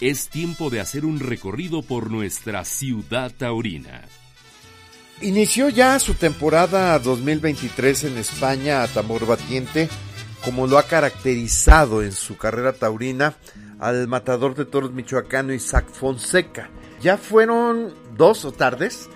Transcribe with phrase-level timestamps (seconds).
[0.00, 4.02] es tiempo de hacer un recorrido por nuestra ciudad taurina.
[5.20, 9.88] Inició ya su temporada 2023 en España a tambor batiente,
[10.44, 13.34] como lo ha caracterizado en su carrera taurina
[13.80, 16.70] al matador de toros michoacano Isaac Fonseca.
[17.00, 19.08] Ya fueron dos o tardes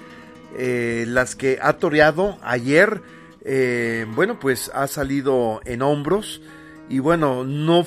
[0.56, 3.00] eh, las que ha toreado ayer.
[3.44, 6.42] Eh, bueno, pues ha salido en hombros
[6.88, 7.86] y bueno, no,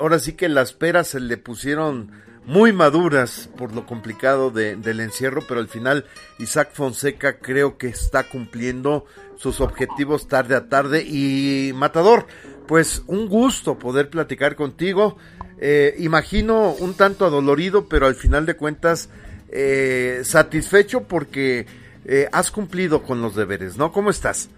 [0.00, 2.10] ahora sí que las peras se le pusieron
[2.46, 6.06] muy maduras por lo complicado del encierro, pero al final
[6.38, 9.04] Isaac Fonseca creo que está cumpliendo
[9.36, 11.02] sus objetivos tarde a tarde.
[11.02, 12.26] Y Matador,
[12.68, 15.18] pues un gusto poder platicar contigo.
[15.60, 19.08] Eh, imagino un tanto adolorido, pero al final de cuentas
[19.48, 21.66] eh, satisfecho porque
[22.04, 23.90] eh, has cumplido con los deberes, ¿no?
[23.90, 24.50] ¿Cómo estás?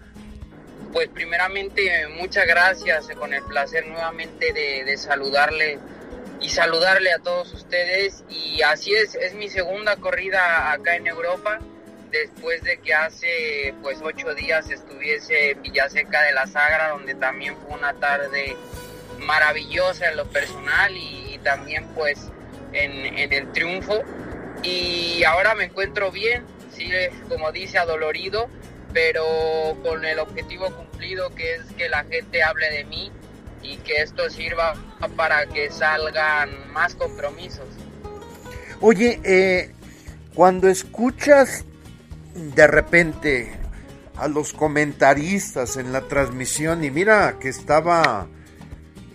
[0.93, 5.79] Pues primeramente muchas gracias, con el placer nuevamente de, de saludarle
[6.39, 8.23] y saludarle a todos ustedes.
[8.29, 11.59] Y así es, es mi segunda corrida acá en Europa,
[12.11, 17.55] después de que hace pues ocho días estuviese en Villaseca de la Sagra, donde también
[17.57, 18.55] fue una tarde
[19.19, 22.31] maravillosa en lo personal y, también pues
[22.73, 24.03] en, en, el triunfo.
[24.61, 26.89] Y ahora me encuentro bien, sí,
[27.29, 28.49] como dice, adolorido,
[28.93, 33.11] pero con el objetivo cumplido que es que la gente hable de mí
[33.61, 34.73] y que esto sirva
[35.15, 37.67] para que salgan más compromisos.
[38.81, 39.71] Oye, eh,
[40.33, 41.65] cuando escuchas
[42.33, 43.51] de repente
[44.15, 48.27] a los comentaristas en la transmisión y mira que estaba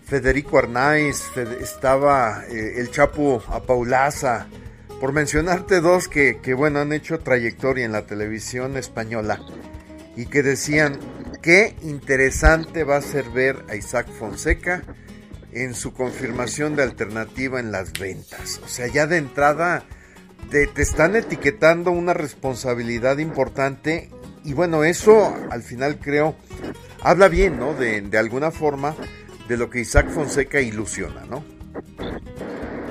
[0.06, 4.46] Federico Arnaiz, estaba eh, el Chapo Apaulaza,
[5.00, 9.40] por mencionarte dos que, que, bueno, han hecho trayectoria en la televisión española
[10.16, 10.98] y que decían,
[11.42, 14.82] qué interesante va a ser ver a Isaac Fonseca
[15.54, 18.60] en su confirmación de alternativa en las ventas.
[18.64, 19.84] O sea, ya de entrada
[20.50, 24.10] te, están etiquetando una responsabilidad importante
[24.44, 26.36] y bueno, eso al final creo
[27.02, 27.74] habla bien, ¿no?
[27.74, 28.94] De, de alguna forma
[29.48, 31.44] de lo que Isaac Fonseca ilusiona, ¿no?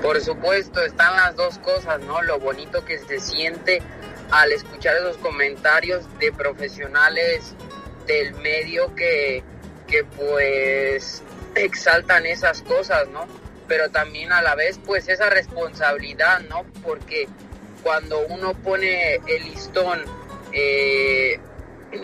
[0.02, 2.22] Por supuesto, están las dos cosas, ¿no?
[2.22, 3.80] Lo bonito que se siente
[4.30, 7.54] al escuchar esos comentarios de profesionales
[8.06, 9.42] del medio que,
[9.86, 11.22] que pues
[11.54, 13.26] exaltan esas cosas, ¿no?
[13.68, 16.64] Pero también a la vez pues esa responsabilidad, ¿no?
[16.82, 17.28] Porque
[17.82, 20.02] cuando uno pone el listón
[20.52, 21.38] eh,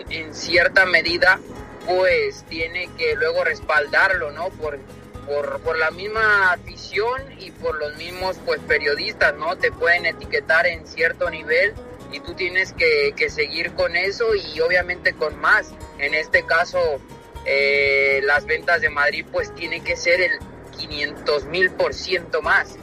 [0.09, 1.39] en cierta medida,
[1.85, 4.49] pues tiene que luego respaldarlo, ¿no?
[4.49, 4.79] Por,
[5.25, 9.57] por, por, la misma afición y por los mismos pues periodistas, ¿no?
[9.57, 11.73] Te pueden etiquetar en cierto nivel
[12.11, 15.71] y tú tienes que, seguir con eso y obviamente con más.
[15.99, 16.99] En este caso,
[17.45, 20.31] eh, las ventas de Madrid pues tiene que ser el
[20.77, 22.75] 500 mil por ciento más.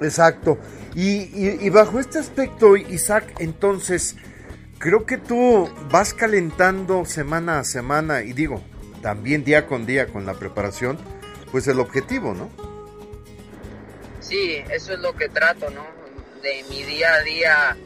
[0.00, 0.58] Exacto.
[0.94, 4.16] Y, bajo este aspecto, Isaac, entonces,
[4.78, 8.62] creo que tú vas calentando semana a semana y digo,
[9.02, 10.98] también día con día con la preparación,
[11.52, 12.50] pues el objetivo, ¿no?
[14.20, 15.84] Sí, eso es lo que trato, ¿no?
[16.42, 17.76] De mi día a día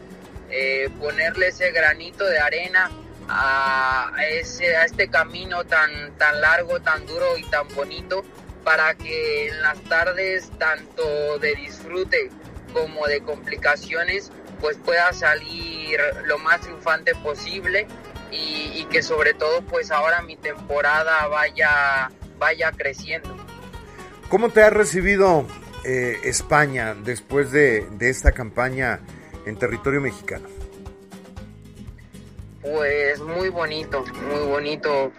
[0.49, 2.91] eh, ponerle ese granito de arena
[3.31, 8.25] a, ese, a este camino tan, tan largo, tan duro y tan bonito
[8.65, 12.31] para que en las tardes tanto de disfrute
[12.73, 14.31] como de complicaciones
[14.61, 17.87] pues pueda salir lo más triunfante posible
[18.33, 23.37] y, que sobre todo pues ahora mi temporada vaya, vaya creciendo.
[24.29, 25.47] ¿Cómo te ha recibido
[25.85, 29.01] eh, España después de, de esta campaña
[29.47, 30.59] en territorio mexicano?
[32.62, 35.12] Pues muy bonito, muy bonito,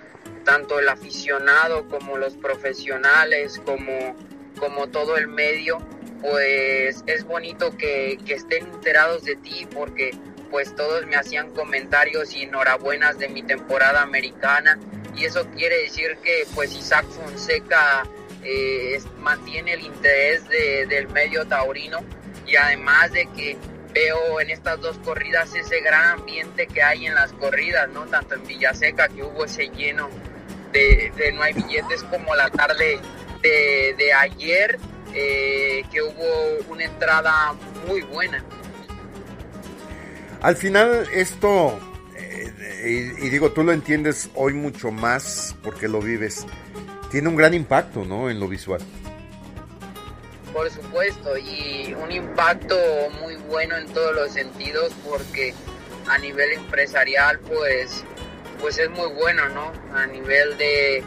[0.46, 4.16] tanto el aficionado como los profesionales, como,
[4.60, 5.80] como todo el medio,
[6.22, 10.12] pues es bonito que, que estén enterados de ti porque
[10.52, 14.78] pues todos me hacían comentarios y enhorabuenas de mi temporada americana.
[15.16, 18.04] Y eso quiere decir que pues Isaac Fonseca
[18.44, 22.00] eh, mantiene el interés de, del medio taurino.
[22.46, 23.58] Y además de que
[23.94, 28.06] veo en estas dos corridas ese gran ambiente que hay en las corridas, ¿no?
[28.06, 30.10] Tanto en Villaseca, que hubo ese lleno
[30.72, 33.00] de, no hay billetes, como la tarde
[33.42, 34.78] de, ayer,
[35.14, 37.54] eh, que hubo una entrada
[37.88, 38.44] muy buena.
[40.42, 41.80] Al final esto,
[42.16, 46.46] eh, y, y, digo, tú lo entiendes hoy mucho más porque lo vives,
[47.12, 48.30] tiene un gran impacto, ¿no?
[48.30, 48.82] En lo visual.
[50.54, 52.76] Por supuesto, y un impacto
[53.22, 55.54] muy bueno en todos los sentidos porque
[56.10, 58.04] a nivel empresarial pues,
[58.60, 59.72] pues es muy bueno, ¿no?
[59.96, 61.04] A nivel de,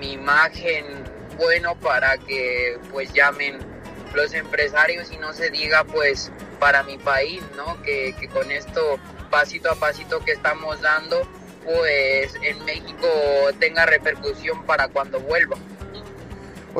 [0.00, 0.84] mi imagen,
[1.36, 3.58] bueno para que pues llamen
[4.14, 7.82] los empresarios y no se diga pues para mi país, ¿no?
[7.82, 8.98] Que, que con esto
[9.30, 11.22] pasito a pasito que estamos dando,
[11.64, 13.08] pues en México
[13.58, 15.56] tenga repercusión para cuando vuelva.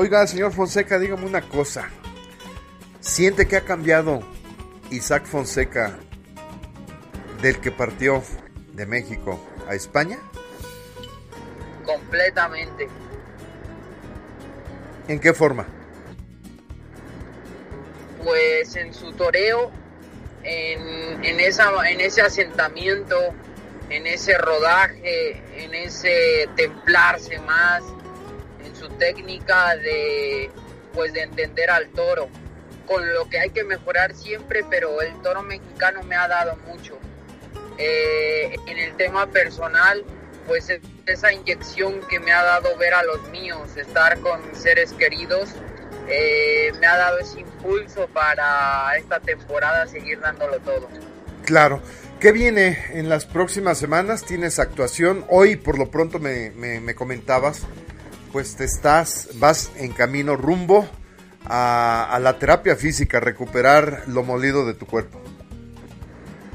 [0.00, 1.90] Oiga, señor Fonseca, dígame una cosa.
[3.00, 4.20] ¿Siente que ha cambiado
[4.90, 5.98] Isaac Fonseca
[7.42, 8.22] del que partió
[8.74, 10.20] de México a España?
[11.84, 12.86] Completamente.
[15.08, 15.66] ¿En qué forma?
[18.22, 19.72] Pues en su toreo,
[20.44, 23.16] en, en, esa, en ese asentamiento,
[23.90, 27.82] en ese rodaje, en ese templarse más,
[28.78, 30.50] su técnica de
[30.94, 32.28] pues de entender al toro,
[32.86, 36.98] con lo que hay que mejorar siempre, pero el toro mexicano me ha dado mucho.
[37.76, 40.04] Eh, en el tema personal,
[40.46, 40.72] pues
[41.06, 45.50] esa inyección que me ha dado ver a los míos, estar con seres queridos,
[46.08, 50.88] eh, me ha dado ese impulso para esta temporada seguir dándolo todo.
[51.44, 51.82] Claro.
[52.20, 54.24] ¿Qué viene en las próximas semanas?
[54.24, 55.24] ¿Tienes actuación?
[55.28, 57.62] Hoy por lo pronto me, me, comentabas,
[58.38, 60.88] pues te estás, vas en camino rumbo
[61.44, 65.20] a, a, la terapia física, recuperar lo molido de tu cuerpo.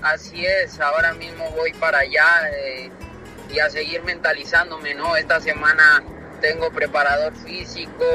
[0.02, 2.90] Así es, ahora mismo voy para allá eh,
[3.54, 5.18] y a seguir mentalizándome, ¿no?
[5.18, 6.02] Esta semana
[6.40, 8.06] tengo preparador físico,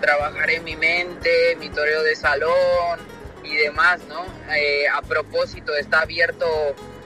[0.00, 2.98] trabajaré mi mente, mi toreo de salón,
[3.44, 4.24] y demás, ¿no?
[4.52, 6.44] Eh, a propósito, está abierto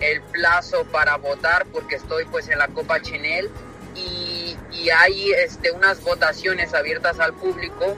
[0.01, 3.51] el plazo para votar porque estoy pues en la Copa Chenel
[3.95, 7.97] y, y hay este, unas votaciones abiertas al público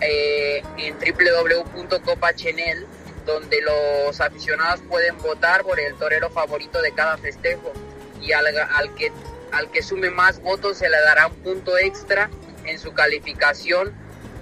[0.00, 2.86] eh, en www.copachenel
[3.24, 7.72] donde los aficionados pueden votar por el torero favorito de cada festejo
[8.20, 9.12] y al, al, que,
[9.52, 12.30] al que sume más votos se le dará un punto extra
[12.64, 13.92] en su calificación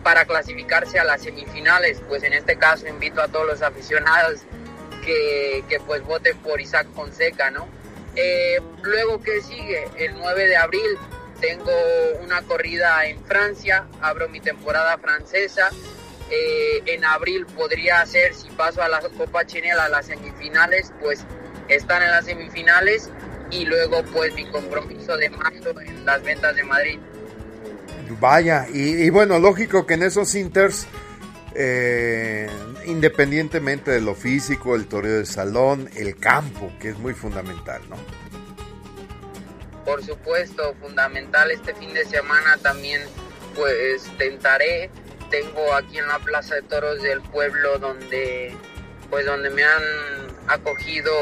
[0.03, 2.01] para clasificarse a las semifinales.
[2.09, 4.41] Pues en este caso invito a todos los aficionados
[5.05, 7.69] que, que pues voten por Isaac Fonseca, ¿no?
[8.17, 10.99] Eh, luego que sigue, el 9 de abril
[11.41, 11.73] tengo
[12.23, 15.71] una corrida en Francia, abro mi temporada francesa.
[16.31, 21.25] Eh, en abril podría ser, si paso a la Copa Chinela, a las semifinales, pues
[21.69, 23.11] están en las semifinales
[23.51, 26.99] y luego pues mi compromiso de marzo en las ventas de Madrid.
[28.21, 30.87] Vaya, y, bueno, lógico que en esos inters,
[31.55, 32.49] eh,
[32.87, 37.97] independientemente de lo físico, el toreo de salón, el campo, que es muy fundamental, ¿no?
[39.91, 43.03] Por supuesto, fundamental este fin de semana también,
[43.57, 44.89] pues tentaré.
[45.33, 48.55] Tengo aquí en la Plaza de Toros del pueblo donde,
[49.11, 49.83] pues donde me han
[50.47, 51.13] acogido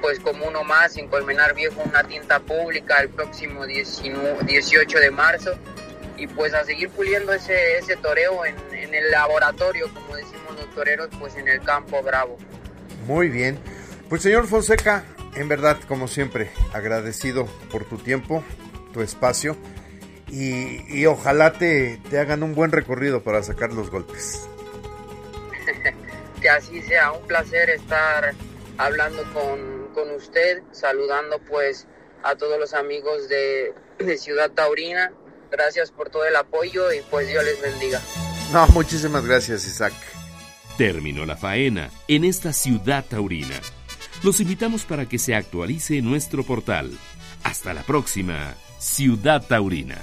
[0.00, 5.54] pues como uno más en Colmenar Viejo una tienda pública el próximo 18 de marzo
[6.16, 10.68] y pues a seguir puliendo ese, ese toreo en, en, el laboratorio, como decimos los
[10.74, 12.36] toreros, pues en el campo bravo.
[13.06, 13.60] Muy bien.
[14.08, 18.42] Pues señor Fonseca, en verdad, como siempre, agradecido por tu tiempo,
[18.92, 19.56] tu espacio
[20.28, 24.48] y, y ojalá te, te hagan un buen recorrido para sacar los golpes.
[26.40, 28.34] que así sea, un placer estar
[28.78, 31.86] hablando con, con usted, saludando pues
[32.22, 35.12] a todos los amigos de, de Ciudad Taurina
[35.52, 38.00] Gracias por todo el apoyo y pues Dios les bendiga.
[38.54, 39.92] No, muchísimas gracias, Isaac.
[40.78, 43.60] Terminó la faena en esta ciudad taurina.
[44.22, 46.92] Los invitamos para que se actualice nuestro portal.
[47.42, 49.98] Hasta la próxima, Ciudad Taurina.